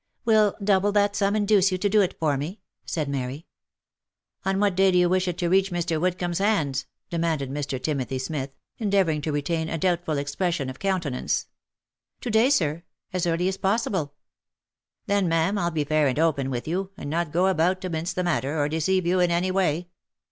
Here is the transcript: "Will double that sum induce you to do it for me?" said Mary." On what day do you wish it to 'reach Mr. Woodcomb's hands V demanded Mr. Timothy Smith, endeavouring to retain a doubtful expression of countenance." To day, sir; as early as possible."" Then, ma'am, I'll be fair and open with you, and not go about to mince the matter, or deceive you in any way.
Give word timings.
"Will 0.25 0.55
double 0.63 0.91
that 0.93 1.15
sum 1.15 1.35
induce 1.35 1.71
you 1.71 1.77
to 1.77 1.87
do 1.87 2.01
it 2.01 2.17
for 2.19 2.35
me?" 2.35 2.59
said 2.87 3.07
Mary." 3.07 3.45
On 4.45 4.59
what 4.59 4.73
day 4.75 4.89
do 4.89 4.97
you 4.97 5.07
wish 5.07 5.27
it 5.27 5.37
to 5.37 5.47
'reach 5.47 5.69
Mr. 5.69 6.01
Woodcomb's 6.01 6.39
hands 6.39 6.81
V 6.81 6.87
demanded 7.11 7.51
Mr. 7.51 7.79
Timothy 7.79 8.17
Smith, 8.17 8.49
endeavouring 8.79 9.21
to 9.21 9.31
retain 9.31 9.69
a 9.69 9.77
doubtful 9.77 10.17
expression 10.17 10.71
of 10.71 10.79
countenance." 10.79 11.45
To 12.21 12.31
day, 12.31 12.49
sir; 12.49 12.81
as 13.13 13.27
early 13.27 13.47
as 13.47 13.57
possible."" 13.57 14.15
Then, 15.05 15.29
ma'am, 15.29 15.59
I'll 15.59 15.69
be 15.69 15.83
fair 15.83 16.07
and 16.07 16.17
open 16.17 16.49
with 16.49 16.67
you, 16.67 16.89
and 16.97 17.07
not 17.07 17.31
go 17.31 17.45
about 17.45 17.79
to 17.81 17.89
mince 17.91 18.11
the 18.11 18.23
matter, 18.23 18.59
or 18.59 18.67
deceive 18.67 19.05
you 19.05 19.19
in 19.19 19.29
any 19.29 19.51
way. 19.51 19.89